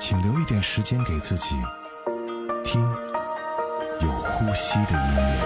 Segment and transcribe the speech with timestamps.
[0.00, 1.56] 请留一点时间给自己，
[2.64, 2.80] 听
[4.00, 5.38] 有呼吸的音乐。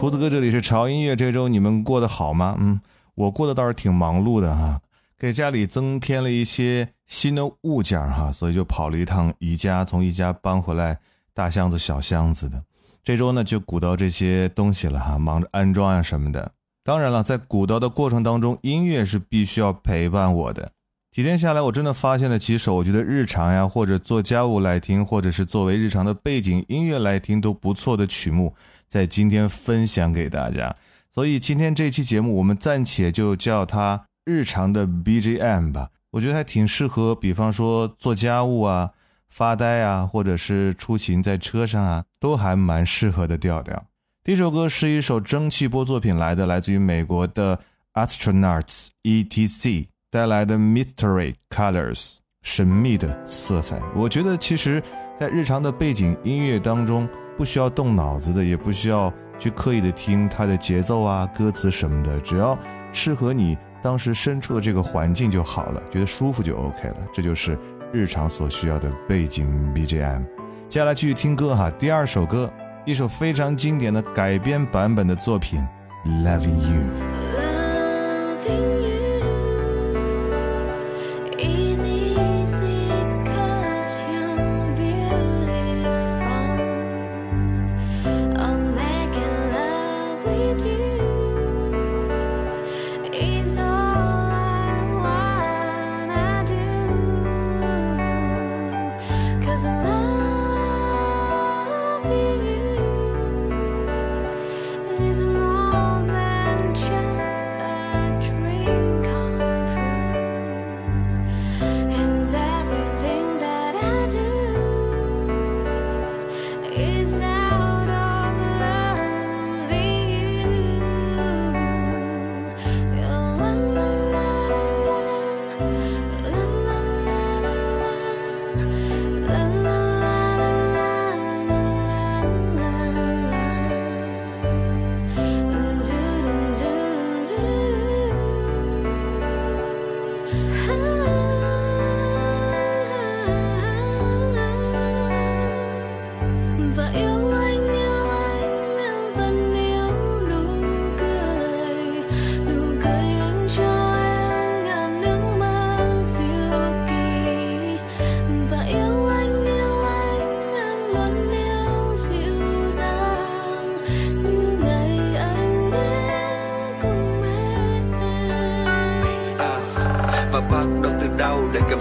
[0.00, 1.14] 厨子哥，这里是潮音乐。
[1.14, 2.56] 这周你们过得好吗？
[2.58, 2.80] 嗯，
[3.16, 4.80] 我过得倒是挺忙碌的哈，
[5.18, 10.98] 给家里增添了一些新的物件哈，所以就跑了一趟宜家，从宜家搬回来
[11.34, 12.64] 大箱子小箱子的。
[13.04, 16.50] 这周呢就鼓捣这些东西了哈，忙着安装啊什么的。
[16.82, 20.72] 当然了，在鼓捣的过程当中，音乐是必须要陪伴我的。
[21.12, 28.54] 几天下来，我真的发现了几首我觉得日常呀，或者做家务来听，或者是作为日常的背景音乐来听都不错的曲目，
[28.90, 30.76] 在今天分享给大家。
[31.14, 35.88] 所以今天这期节目，我们暂且就叫它日常的 BGM 吧。
[36.10, 38.90] 我觉得还挺适合，比方说做家务啊、
[39.28, 43.86] 发呆啊，或者是出行在车上啊，都还蛮适合的调调。
[44.24, 47.60] 第一首歌是一首蒸汽波作品来的，来自于美国的
[47.94, 49.86] Astronauts E.T.C。
[50.12, 54.82] 带来的 Mystery Colors 神秘的色彩，我觉得其实，
[55.16, 57.08] 在日常的背景音乐当中，
[57.40, 62.54] 不需要动脑子的，也不需要去刻意的听它的节奏啊、歌词什么的，只要
[62.92, 67.58] 适合你当时身处的这个环境就好了，觉得舒服就 OK 了，这就是
[67.94, 70.22] 日常所需要的背景 BGM。
[70.68, 72.52] 接下来继续听歌哈，第二首歌，
[72.84, 75.58] 一首非常经典的改编版本的作品
[76.04, 77.39] ，Loving You。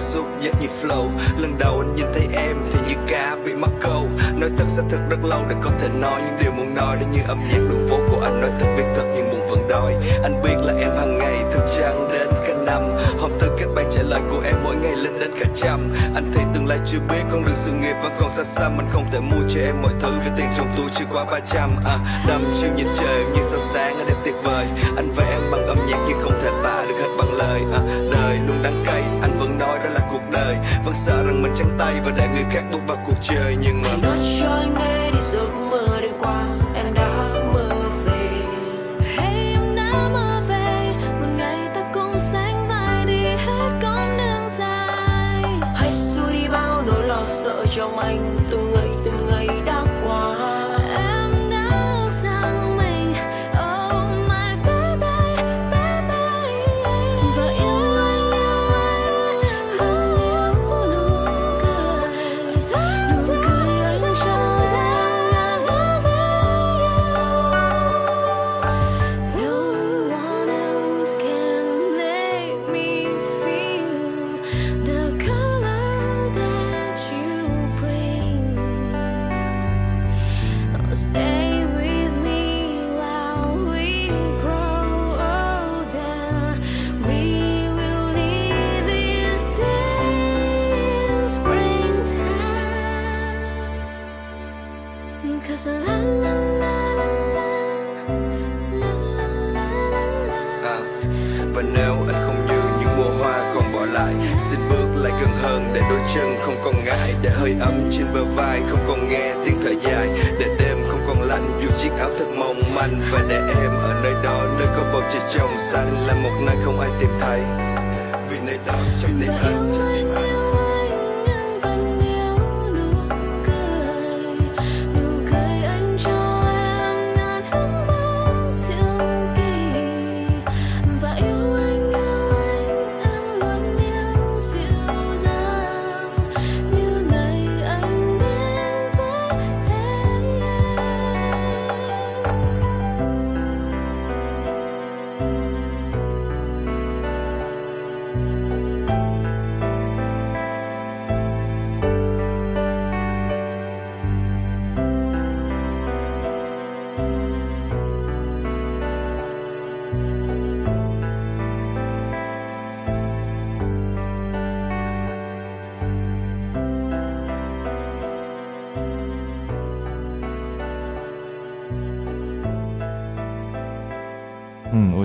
[0.10, 1.10] xúc giấc như flow.
[1.38, 4.08] Lần đầu anh nhìn thấy em thì như cá bị mắc câu.
[4.40, 6.98] Nói thật sẽ thật rất lâu để có thể nói những điều muốn nói.
[7.00, 9.68] Nếu như âm nhạc đường phố của anh nói thật việc thật nhưng buồn vẫn
[9.70, 9.94] đòi.
[10.24, 12.84] Anh biết là em hàng ngày thức trắng đến cả năm.
[13.20, 15.80] Hôm thứ kết bạn trả lời của em mỗi ngày lên đến cả trăm.
[16.16, 18.88] Anh thấy tương lai chưa biết con đường sự nghiệp vẫn còn xa xăm anh
[18.92, 21.98] không thể mua cho em mọi thứ vì tiền trong túi chưa quá 300 à
[22.28, 24.68] đầm chiều nhìn trời như sao sáng đẹp tuyệt vời.
[24.96, 27.62] Anh vẽ em bằng âm nhạc nhưng không thể tả được hết bằng lời.
[27.74, 28.19] À, đời
[28.50, 29.02] luôn đắng cay.
[29.22, 30.58] Anh vẫn nói đó là cuộc đời.
[30.86, 33.58] Vẫn sợ rằng mình trắng tay và để người khác bước vào cuộc chơi.
[33.62, 34.99] Nhưng mà anh nói cho anh nghe.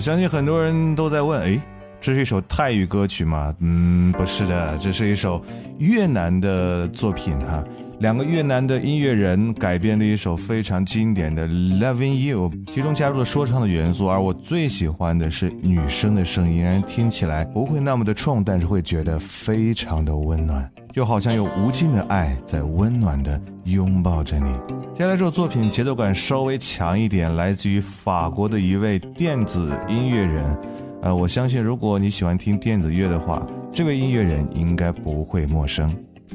[0.04, 1.58] 相信很多人都在问，诶，
[1.98, 3.54] 这是一首泰语歌曲吗？
[3.60, 5.42] 嗯，不是的，这是一首
[5.78, 7.64] 越南的作品哈。
[8.00, 11.48] 两个越南的音乐人改编的一首非常经典的
[11.80, 24.83] 《Loving You》，其中加入了说唱的元素，而我最喜欢的是女生的声音，让人听起来不会那么的冲，但是会觉得非常的温暖，就好像有无尽的爱在温暖的拥抱着你。
[24.94, 30.56] 接下来这首作品节奏感稍微强一点，来自于法国的一位电子音乐人。
[31.02, 35.92] 呃，我相信如果你喜欢听电子乐的话，这位音乐人应该不会陌生。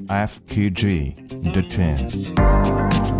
[0.08, 1.13] FKG
[1.54, 3.19] The Twins。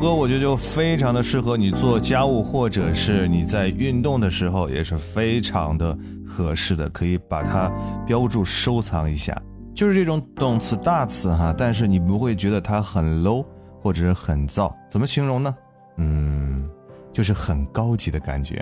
[0.00, 5.94] 歌我觉得就非常的适合你做家务，或者是你在运动的时候，也是非常的
[6.26, 7.70] 合适的，可以把它
[8.06, 9.38] 标注收藏一下。
[9.74, 13.44] 就是这种动词大词哈，但是你不会觉得它很 low
[13.82, 15.54] 或者是很燥，怎么形容呢？
[15.98, 16.66] 嗯，
[17.12, 18.58] 就是很高级的感觉。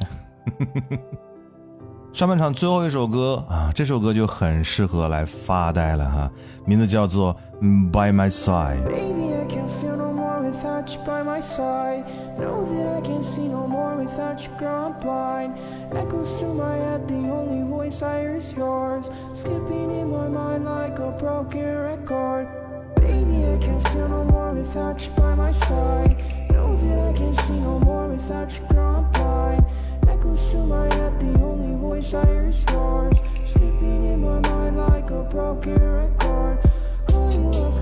[2.12, 6.30] 上半场最后一首歌啊，这首歌就很适合来发呆了哈，
[6.64, 7.32] 名字叫做
[7.92, 8.82] 《By My Side》。
[8.84, 9.97] Baby, I can feel
[10.88, 12.06] without by my side.
[12.38, 15.58] Know that I can't see no more without you, girl, I'm blind.
[15.92, 19.10] Echoes through my head, the only voice I hear is yours.
[19.34, 22.48] Skipping in my mind like a broken record.
[22.96, 26.16] Baby, I can't feel no more without you by my side.
[26.50, 29.64] Know that I can't see no more without you, girl, I'm blind.
[30.08, 33.18] Echoes through my head, the only voice I hear is yours.
[33.46, 36.58] Skipping in my mind like a broken record.
[37.08, 37.77] Call you up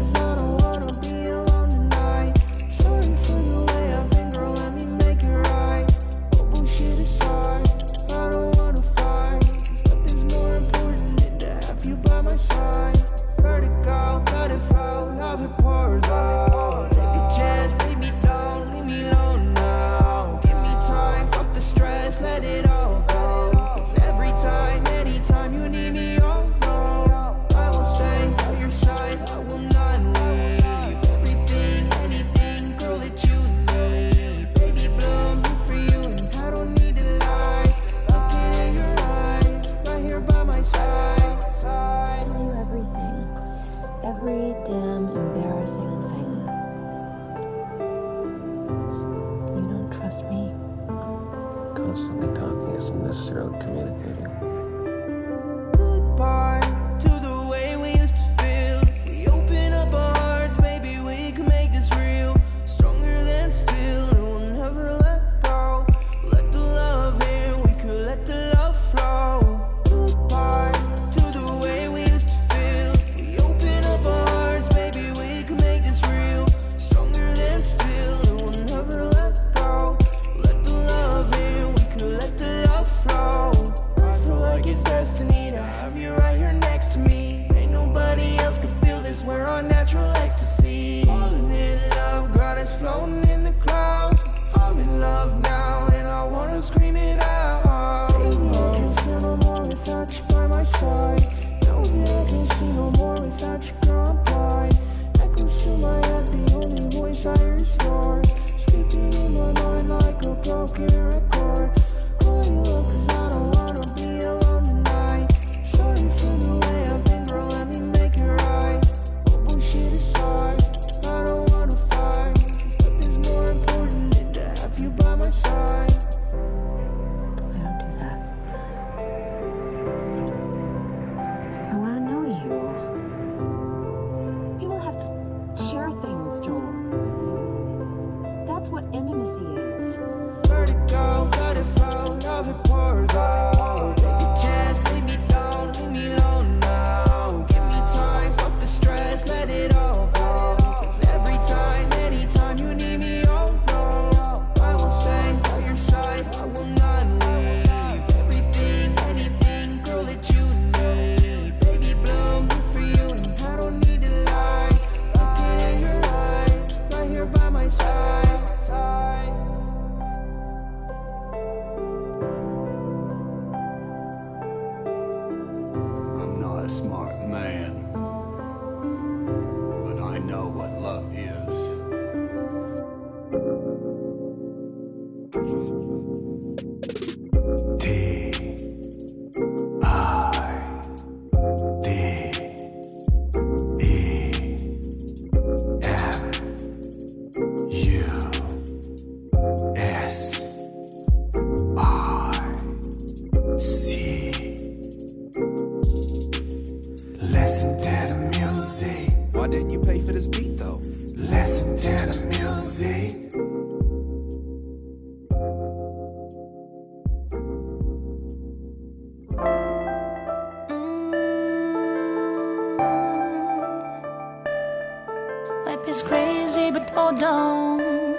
[225.87, 228.17] up is crazy, but oh, hold on.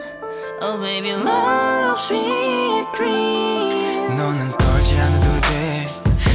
[0.62, 4.16] Oh, baby, love, sweet dream.
[4.16, 5.86] 너는 떨지 않아도 돼.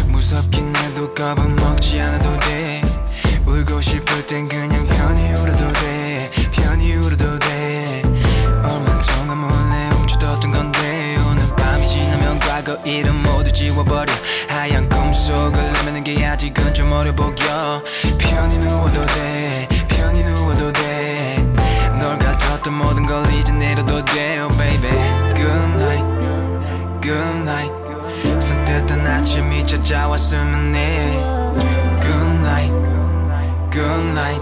[0.09, 2.83] 무섭긴 해도 겁은먹지 않아도 돼.
[3.47, 6.31] 울고 싶을 땐 그냥 편히 울어도 돼.
[6.53, 8.03] 편히 울어도 돼.
[8.62, 11.16] 얼마 동안 몰래 훔쳐뒀던 건데.
[11.31, 14.12] 오늘 밤이 지나면 과거 이름 모두 지워버려.
[14.49, 17.83] 하얀 꿈속을 내미는 게 아직은 좀 어려 보여.
[18.18, 19.71] 편히 누워도 돼.
[23.91, 24.89] 이제 내려도 돼요 baby
[25.36, 26.06] Good night
[27.01, 31.12] Good night 산뜻한 아침이 찾아왔으면 해
[32.01, 32.73] Good night
[33.71, 34.41] Good night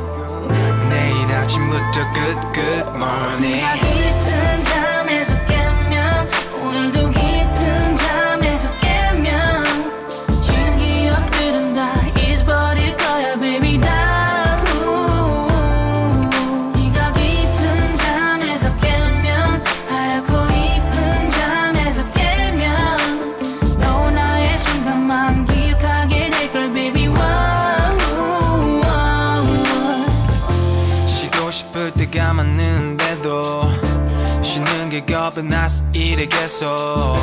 [0.89, 4.18] 내일 아침부터 good good morning
[35.06, 37.16] 겁이 나서 이래 계속.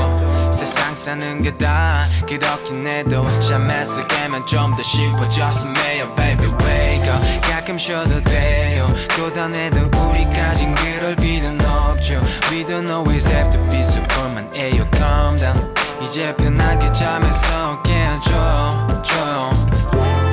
[0.54, 7.42] 세상 사는 게 다 그렇긴 해도 잠에서 깨면 좀 더 쉬워졌으면 baby wake up.
[7.42, 8.88] 가끔 쉬어도 돼요.
[9.16, 12.22] 고단해도 우리까진 그럴 필요는 없죠.
[12.52, 14.50] We don't always have to be superman.
[14.56, 15.74] 에요 calm down.
[16.02, 19.52] 이제 편하게 잠에서 깨줘 줘.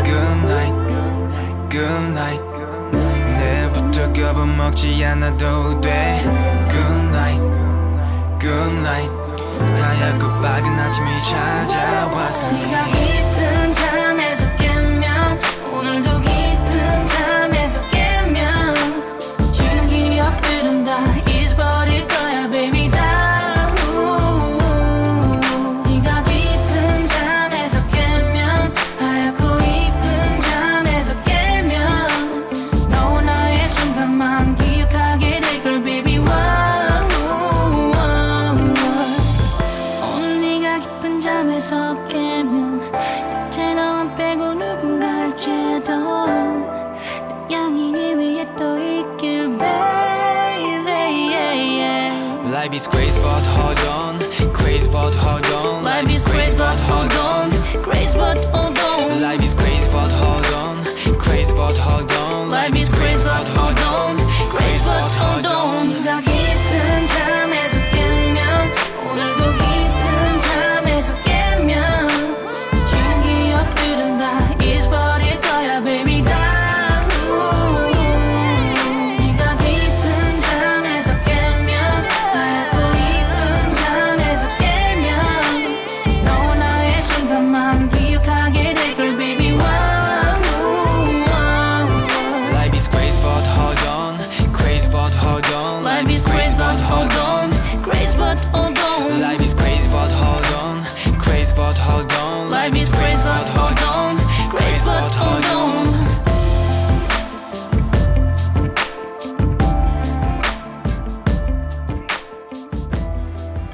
[0.04, 0.74] Good night
[1.70, 2.42] Good night.
[3.38, 6.22] 내일부터 겁은 먹지 않아도 돼
[8.44, 9.10] Good night.
[9.80, 12.84] 하얗고 밝은 아침이 찾아왔으니 네가
[41.63, 42.72] 깊은 잠에서 깨면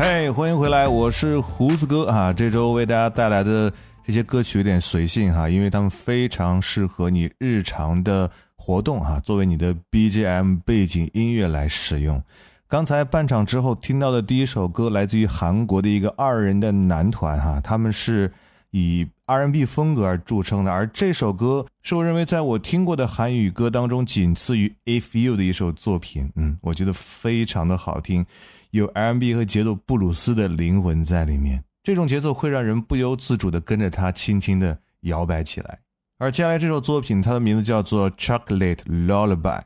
[0.02, 2.32] 嘿欢迎回来，我是胡子哥啊。
[2.32, 3.70] 这周为大家带来的
[4.02, 12.22] 这些歌曲有点随性哈，因为他们非常适合你日常的活动哈，作为你的 BGM 背景音乐来使用。
[12.66, 18.32] 刚才半场之后听到的第一首歌来自于韩国的一个二人的男团哈，他们是
[18.70, 28.24] 以 R&B 风格而著称的，而这首歌是我认为在我听过的韩语歌当中仅次于 If You 的一首作品，嗯，我觉得非常的好听，
[28.70, 35.80] 有 R&B 和节奏布鲁斯的灵魂在里面，这种节奏会让人不由自主的跟着它轻轻的摇摆起来。
[36.18, 39.62] 而接下来这首作品，它的名字叫做 Chocolate Lullaby，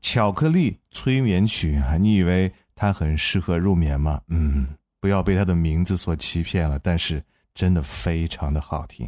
[0.00, 1.96] 巧克力催眠曲啊！
[1.96, 4.20] 你以为它很适合入眠吗？
[4.28, 4.66] 嗯，
[5.00, 7.22] 不要被它的名字所欺骗了，但是
[7.54, 9.06] 真的非常的好听。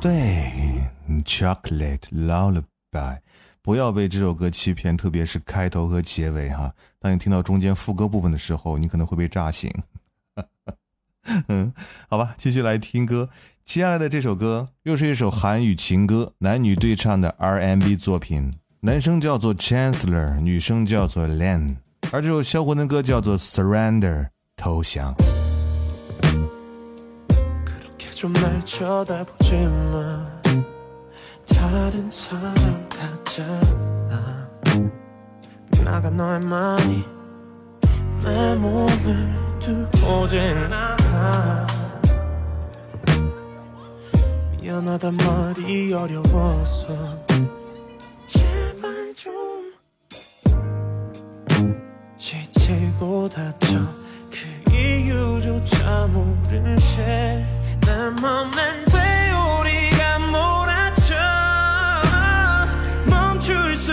[0.00, 0.50] 对
[1.26, 3.18] ，Chocolate Lullaby，
[3.60, 6.72] 不要被这首歌欺骗，特别是开头和结尾哈。
[6.98, 9.70] 当你听到中间副歌部分的时候，你可能会被炸醒。
[11.48, 11.72] 嗯，
[12.08, 13.28] 好吧，继续来听歌。
[13.62, 21.76] 接下来的这首歌又是一首韩语情歌，男女对唱的 R&B 作品，男生叫做 Chancellor，女生叫做 Len，
[22.10, 25.14] 而这首销魂的歌叫做 Surrender，投降。
[28.20, 29.54] 좀 날 쳐다보지
[29.90, 30.40] 마
[31.48, 32.54] 다른 사람
[32.90, 34.46] 같잖아.
[35.82, 37.02] 나가 너의 마음이
[38.22, 41.66] 내 몸을 뚫고 지나가.
[44.60, 47.26] 미안하단 말이 어려워서
[48.26, 49.72] 제발 좀
[52.18, 53.78] 지치고 다쳐
[54.30, 57.59] 그 이유조차 모른 채
[57.90, 61.12] 내 맘엔 회오리가 몰아쳐.
[63.04, 63.92] 멈출 수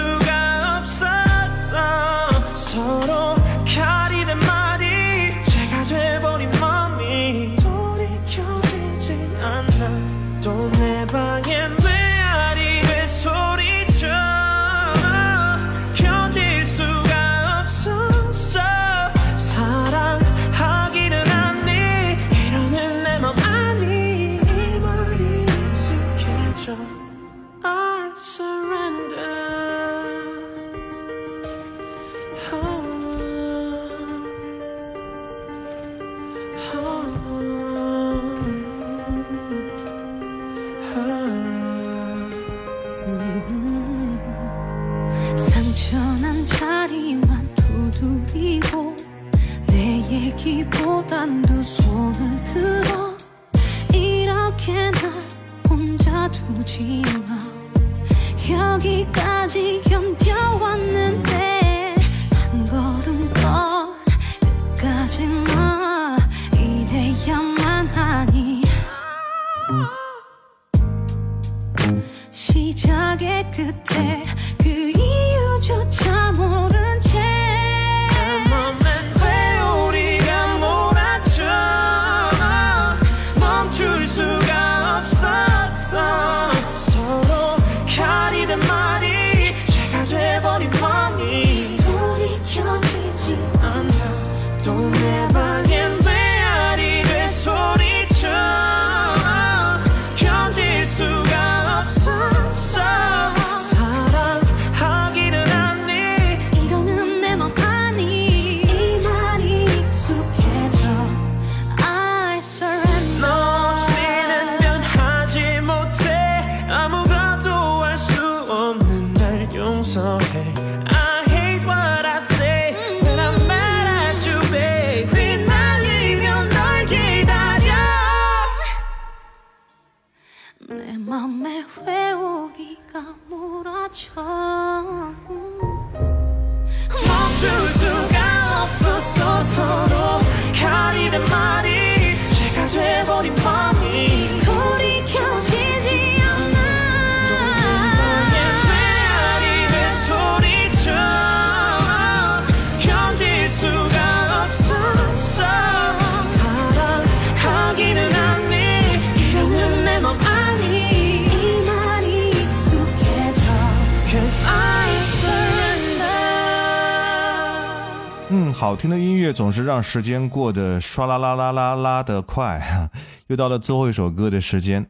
[168.60, 172.90] 好听的音乐总是让时间过得唰啦啦啦啦啦的快，
[173.28, 174.90] 又到了最后一首歌的时间。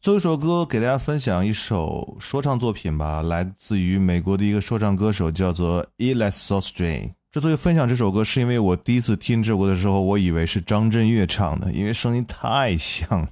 [0.00, 13.28] 最后一首歌给大家分享一首说唱作品吧，来自于美国的一个说唱歌手，叫做 Eli s o s t r a n 之所以分享这首歌，是因为我第一次听这首歌的时候，我以为是张震岳唱的，因为声音太像了。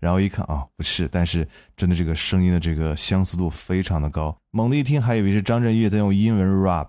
[0.00, 6.86] 然后一看啊，不是，但是真的这个声音的这个相似度非常的高，猛地一听还以为是张震岳在用英文 rap。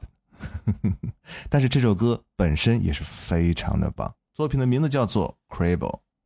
[1.49, 5.77] 但是这首歌本身也是非常的棒，作品的名字叫做《Crable》。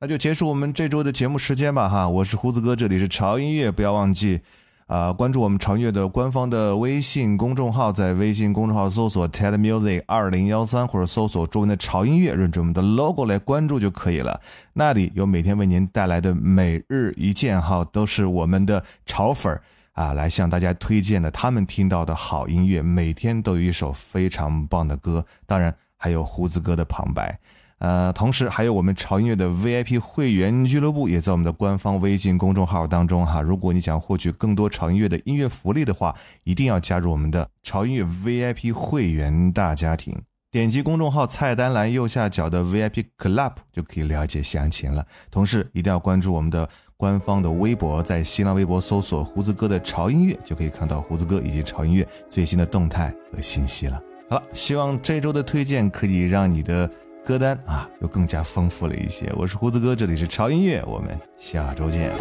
[0.02, 2.08] 那就结束我们这周的节目时间吧，哈！
[2.08, 4.40] 我是胡子哥，这里是潮音乐，不要忘记
[4.88, 14.42] 啊、关注我们潮音乐的官方的微信公众号，在微信公众号搜索 TED Music 二零幺三，或者搜索中文的潮音乐，认准我们的 logo 来关注就可以了。
[14.74, 19.62] 那里有每天为您带来的每日一件，哈，都是我们的潮粉儿。
[20.00, 27.38] 啊，来向大家推荐的他们听到的好音乐，每天都有一首非常棒的歌，当然还有胡子哥的旁白，
[27.80, 33.42] 呃，同时还有我们潮音乐的 VIP 会员俱乐部也在我们的官方微信公众号当中哈。
[33.42, 36.16] 如果你想获取更多潮音乐的音乐福利的话，
[36.46, 40.16] 一定要加入我们的潮音乐 VIP 会员大家庭。
[40.50, 45.06] 点击公众号菜单栏右下角的 VIP Club 就可以了解详情了。
[45.30, 46.68] 同时一定要关注我们的
[47.00, 53.98] 官方的微博，在新浪微博搜索“胡子哥的潮音乐”，就可以看到胡子哥以及潮音乐最新的动态和信息了。
[54.30, 56.92] 好了，希望这周的推荐可以让你的
[57.24, 59.32] 歌单啊又更加丰富了一些。
[59.38, 62.12] 我是胡子哥，这里是潮音乐，我们下周见。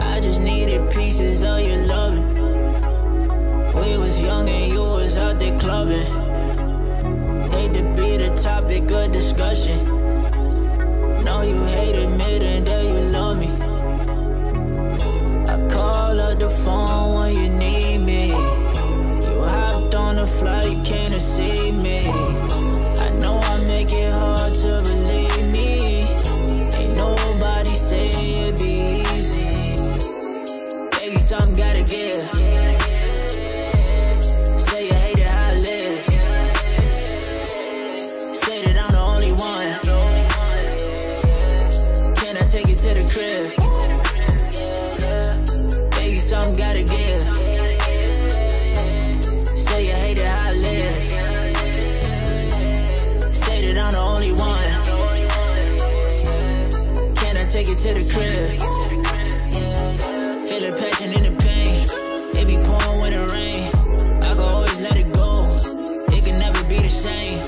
[11.25, 13.68] Know you hate admitting that you love me.
[15.49, 18.29] I call up the phone when you need me.
[18.29, 22.07] You hopped on the flight, you can't see me.
[22.07, 26.03] I know I make it hard to believe me.
[26.79, 28.07] Ain't nobody say
[28.43, 29.49] it'd be easy.
[30.99, 32.68] Baby, something gotta give.
[57.81, 58.61] Can I take you to the crib?
[60.49, 61.89] Feel the passion in the pain.
[62.35, 63.69] It be pouring when it rain.
[64.23, 65.47] I can always let it go.
[66.11, 67.39] It can never be the same.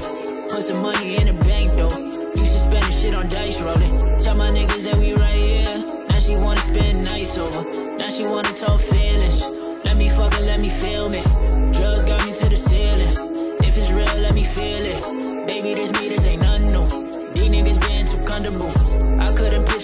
[0.48, 1.90] Put some money in the bank though.
[2.40, 4.18] Used to spend the shit on dice rolling.
[4.18, 6.06] Tell my niggas that we right here.
[6.08, 7.96] Now she wanna spend nights over.
[7.98, 9.42] Now she wanna talk feelings.
[9.84, 11.22] Let me fucking let me feel me.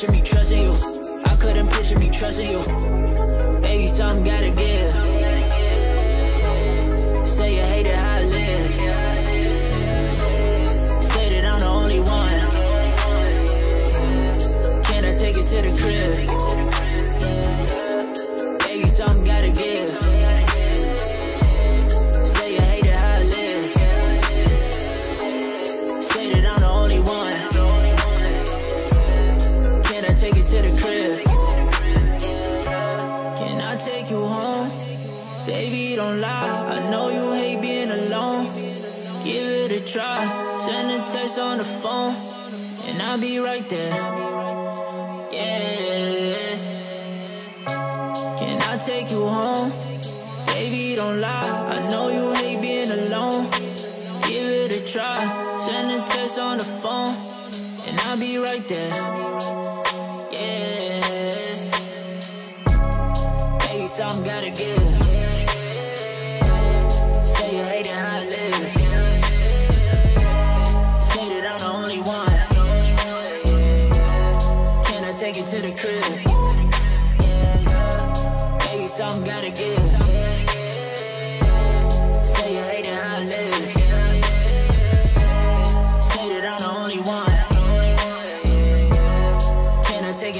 [0.06, 0.72] Picture me trusting you.
[1.24, 2.62] I couldn't picture me trusting you.
[3.60, 4.92] Baby, something gotta give.
[7.26, 8.72] Say you hate it how I live.
[11.02, 12.50] Say that I'm the only one.
[14.84, 16.45] Can I take it to the crib?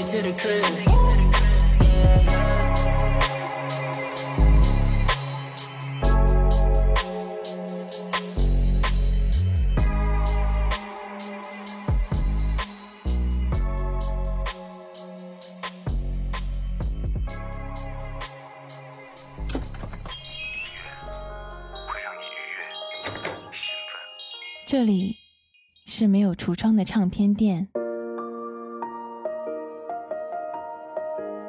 [0.05, 0.57] take
[25.99, 27.76] 是没有橱窗的唱片店。